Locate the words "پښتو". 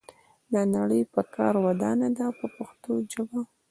2.55-2.91